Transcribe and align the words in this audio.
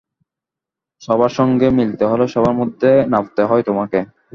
সবার 1.01 1.31
সঙ্গে 1.31 1.67
মিলতে 1.77 2.03
হলে 2.05 2.25
সবার 2.27 2.55
মধ্যে 2.61 2.89
নাবতে 3.11 3.41
হয় 3.43 3.63
তোমাকে। 3.67 3.99